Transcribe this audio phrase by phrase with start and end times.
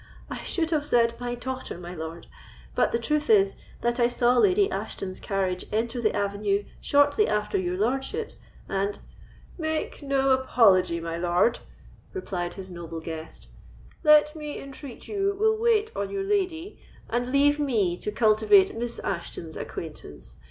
[0.31, 2.25] "I should have said my daughter, my lord;
[2.73, 7.59] but the truth is, that I saw Lady Ashton's carriage enter the avenue shortly after
[7.59, 8.97] your lordship's, and——"
[9.59, 11.59] "Make no apology, my lord,"
[12.13, 13.49] replied his noble guest;
[14.03, 18.97] "let me entreat you will wait on your lady, and leave me to cultivate Miss
[19.03, 20.39] Ashton's acquaintance.